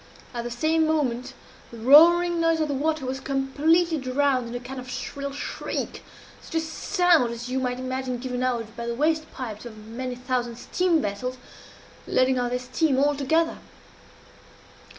At 0.33 0.43
the 0.45 0.49
same 0.49 0.87
moment 0.87 1.35
the 1.69 1.77
roaring 1.77 2.41
noise 2.41 2.59
of 2.59 2.67
the 2.67 2.73
water 2.73 3.05
was 3.05 3.19
completely 3.19 3.99
drowned 3.99 4.47
in 4.47 4.55
a 4.55 4.59
kind 4.59 4.79
of 4.79 4.89
shrill 4.89 5.31
shriek 5.31 6.03
such 6.41 6.55
a 6.55 6.59
sound 6.59 7.31
as 7.31 7.49
you 7.49 7.59
might 7.59 7.77
imagine 7.79 8.17
given 8.17 8.41
out 8.41 8.75
by 8.75 8.87
the 8.87 8.95
water 8.95 9.21
pipes 9.31 9.63
of 9.63 9.77
many 9.77 10.15
thousand 10.15 10.55
steam 10.55 11.03
vessels, 11.03 11.37
letting 12.07 12.39
off 12.39 12.49
their 12.49 12.57
steam 12.57 12.97
all 12.97 13.13
together. 13.15 13.59